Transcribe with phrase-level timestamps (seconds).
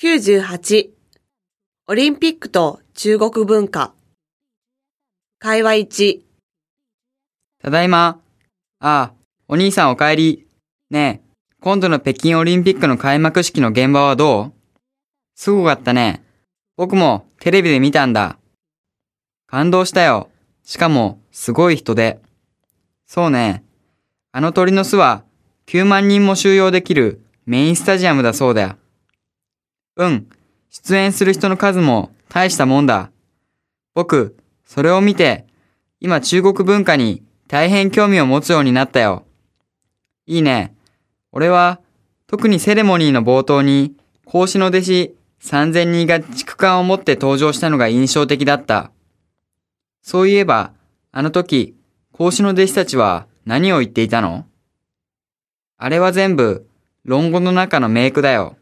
[0.00, 0.90] 98
[1.88, 3.94] オリンピックと中国文化
[5.40, 6.20] 会話1
[7.60, 8.20] ただいま。
[8.78, 9.12] ああ、
[9.48, 10.46] お兄さんお帰り。
[10.88, 11.28] ねえ、
[11.60, 14.52] 今度の北京オリンピックの開幕式の現場はどう？
[15.34, 16.22] すごかったね。
[16.76, 18.38] 僕もテレビで見たんだ。
[19.48, 20.30] 感動したよ。
[20.62, 22.20] しかも、すごい人で。
[23.04, 23.64] そうね。
[24.30, 25.24] あの鳥の巣は
[25.66, 28.76] 9万人も収容できるメインスタジアムだそうだよ。
[29.98, 30.28] うん。
[30.70, 33.10] 出演する人の数も大したもんだ。
[33.94, 35.44] 僕、それを見て、
[36.00, 39.24] 今中国文化に大変興味を持つようになったよ。
[40.26, 40.72] いいね。
[41.32, 41.80] 俺は、
[42.28, 48.92] 特にセレモニーの冒頭に、孔子の弟子3000人が畜感を持って登場したのが印象的だった。
[50.02, 50.72] そういえば、
[51.10, 51.74] あの時、
[52.12, 54.44] 孔子の弟子たちは何を言っていたの？
[55.76, 56.68] あれは全部、
[57.04, 58.56] 論語の中の名句だよ。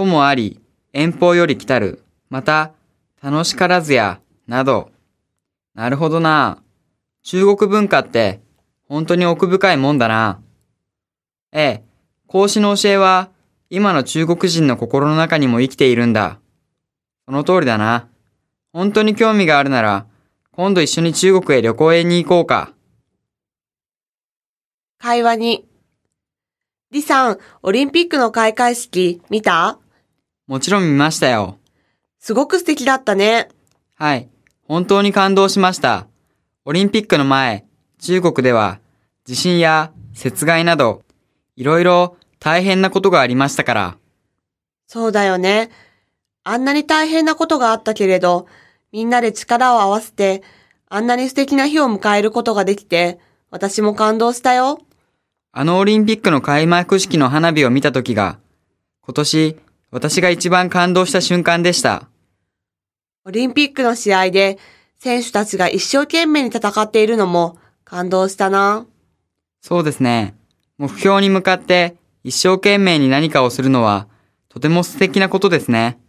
[0.00, 0.58] ともあり、
[0.94, 2.02] 遠方より来たる。
[2.30, 2.72] また、
[3.22, 4.90] 楽しからずや、など。
[5.74, 6.62] なるほどな。
[7.22, 8.40] 中国文化って、
[8.88, 10.40] 本当に奥深いもんだな。
[11.52, 11.84] ええ、
[12.26, 13.28] 孔子の教えは、
[13.68, 16.40] 今の中国人の心の中にも生きているんだ。
[17.26, 18.08] その通りだな。
[18.72, 20.06] 本当に興味があるなら、
[20.52, 22.72] 今度一緒に中国へ旅行へに行こうか。
[24.96, 25.62] 会話2
[26.92, 29.78] 李さん、オリンピックの開会式見た？
[30.50, 31.58] もちろん見ましたよ。
[32.18, 33.50] すごく素敵だったね。
[33.94, 34.28] はい。
[34.66, 36.08] 本当に感動しました。
[36.64, 37.66] オリンピックの前、
[38.00, 38.80] 中国では
[39.24, 41.02] 地震や雪害など、
[41.54, 43.96] いろいろ大変なことがありましたから。
[44.88, 45.70] そうだよね。
[46.42, 48.48] あんなに大変なことがあったけれど、
[48.90, 50.42] みんなで力を合わせて、
[50.88, 53.20] あんなに素敵な日を迎えることができて、
[53.52, 54.80] 私も感動したよ。
[55.52, 58.40] あのオリンピックの開幕式の花火を見た時が、
[59.02, 59.56] 今年
[59.90, 62.08] 私が一番感動した瞬間でした。
[63.24, 64.58] オリンピックの試合で、
[64.98, 68.86] 選手たちが一生懸命に戦っているのも感動したな。
[69.62, 70.34] そうですね。
[70.78, 74.08] 目標に向かって一生懸命に何かをするのは
[74.48, 76.00] とても素敵なことですね。